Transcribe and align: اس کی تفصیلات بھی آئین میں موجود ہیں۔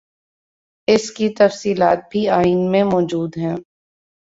اس 0.87 1.11
کی 1.11 1.29
تفصیلات 1.29 1.99
بھی 2.11 2.27
آئین 2.29 2.71
میں 2.71 2.83
موجود 2.83 3.37
ہیں۔ 3.37 3.55